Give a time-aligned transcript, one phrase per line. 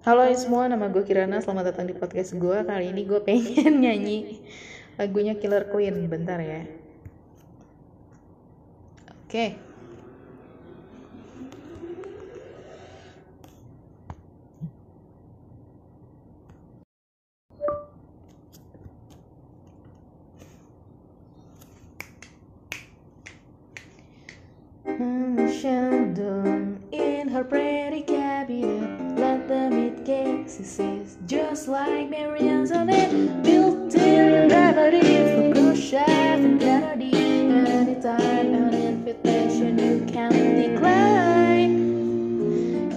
[0.00, 1.44] Halo semua, nama gue Kirana.
[1.44, 2.58] Selamat datang di podcast gue.
[2.64, 4.40] Kali ini gue pengen nyanyi
[4.96, 6.08] lagunya Killer Queen.
[6.08, 6.64] Bentar ya.
[9.28, 9.60] Oke.
[25.60, 28.99] Sheldon in her pretty cabinet
[30.64, 40.06] says Just like Mary Antoinette Built-in remedy for Khrushchev and Kennedy Anytime an invitation you
[40.12, 41.70] can decline.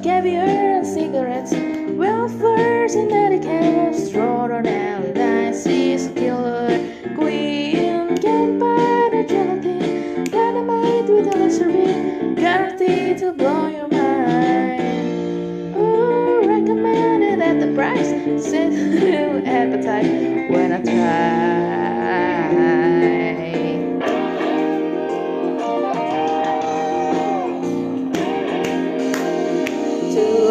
[0.04, 6.78] Caviar and cigarettes Welfare's and etiquette Extraordinary a killer
[7.16, 13.83] Queen can buy the gelatin Dynamite with a laser beam Guaranteed to blow your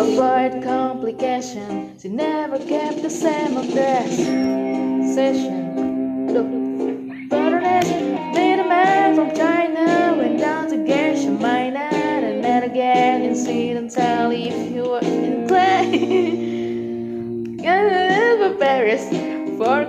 [0.02, 1.96] avoid complication.
[2.00, 4.16] She never kept the same address.
[5.14, 6.32] Session.
[6.34, 6.50] Look.
[7.30, 7.88] Bitterness
[8.34, 10.16] Made a man from China.
[10.18, 11.78] Went down to Geisha Minor
[12.28, 15.52] And met again incidentally If you were inclined
[18.40, 19.08] for Paris
[19.58, 19.84] For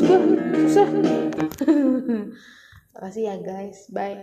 [0.00, 0.16] Go
[0.66, 0.88] Susah
[2.90, 3.88] Makasih ya guys.
[3.92, 4.16] Bye